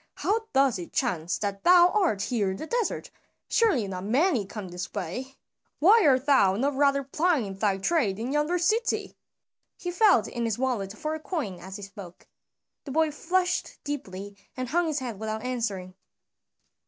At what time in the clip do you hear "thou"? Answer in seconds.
1.63-1.89, 6.25-6.55